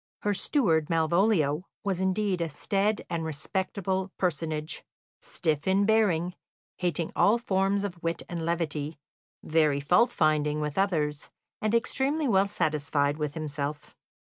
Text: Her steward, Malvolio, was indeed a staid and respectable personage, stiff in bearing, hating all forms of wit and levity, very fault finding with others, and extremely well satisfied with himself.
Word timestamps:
Her 0.23 0.33
steward, 0.33 0.89
Malvolio, 0.89 1.67
was 1.83 2.01
indeed 2.01 2.41
a 2.41 2.49
staid 2.49 3.05
and 3.07 3.23
respectable 3.23 4.11
personage, 4.17 4.83
stiff 5.19 5.67
in 5.67 5.85
bearing, 5.85 6.33
hating 6.77 7.11
all 7.15 7.37
forms 7.37 7.83
of 7.83 8.01
wit 8.01 8.23
and 8.27 8.43
levity, 8.43 8.97
very 9.43 9.79
fault 9.79 10.11
finding 10.11 10.59
with 10.59 10.75
others, 10.79 11.29
and 11.61 11.75
extremely 11.75 12.27
well 12.27 12.47
satisfied 12.47 13.17
with 13.17 13.35
himself. 13.35 13.95